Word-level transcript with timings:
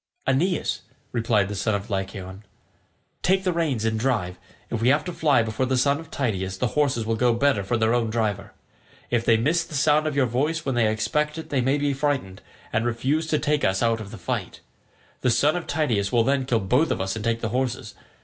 "Aeneas," 0.25 0.81
replied 1.11 1.47
the 1.47 1.53
son 1.55 1.75
of 1.75 1.91
Lycaon, 1.91 2.43
"take 3.21 3.43
the 3.43 3.53
reins 3.53 3.85
and 3.85 3.99
drive; 3.99 4.39
if 4.71 4.81
we 4.81 4.87
have 4.89 5.03
to 5.05 5.13
fly 5.13 5.43
before 5.43 5.67
the 5.67 5.77
son 5.77 5.99
of 5.99 6.09
Tydeus 6.09 6.57
the 6.57 6.69
horses 6.73 7.05
will 7.05 7.15
go 7.15 7.35
better 7.35 7.63
for 7.63 7.77
their 7.77 7.93
own 7.93 8.09
driver. 8.09 8.51
If 9.11 9.23
they 9.25 9.37
miss 9.37 9.63
the 9.63 9.75
sound 9.75 10.07
of 10.07 10.15
your 10.15 10.25
voice 10.25 10.65
when 10.65 10.73
they 10.73 10.91
expect 10.91 11.37
it 11.37 11.49
they 11.51 11.61
may 11.61 11.77
be 11.77 11.93
frightened, 11.93 12.41
and 12.73 12.83
refuse 12.83 13.27
to 13.27 13.37
take 13.37 13.63
us 13.63 13.83
out 13.83 14.01
of 14.01 14.09
the 14.09 14.17
fight. 14.17 14.61
The 15.21 15.29
son 15.29 15.55
of 15.55 15.67
Tydeus 15.67 16.11
will 16.11 16.23
then 16.23 16.45
kill 16.45 16.61
both 16.61 16.89
of 16.89 16.99
us 16.99 17.15
and 17.15 17.23
take 17.23 17.41
the 17.41 17.49
horses. 17.49 17.93